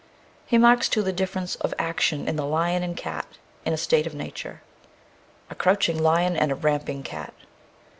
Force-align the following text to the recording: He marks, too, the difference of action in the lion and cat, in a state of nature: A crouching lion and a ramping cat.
He 0.47 0.57
marks, 0.57 0.89
too, 0.89 1.03
the 1.03 1.13
difference 1.13 1.57
of 1.57 1.75
action 1.77 2.27
in 2.27 2.35
the 2.35 2.43
lion 2.43 2.81
and 2.81 2.97
cat, 2.97 3.37
in 3.67 3.71
a 3.73 3.77
state 3.77 4.07
of 4.07 4.15
nature: 4.15 4.63
A 5.51 5.53
crouching 5.53 5.99
lion 6.01 6.35
and 6.35 6.51
a 6.51 6.55
ramping 6.55 7.03
cat. 7.03 7.35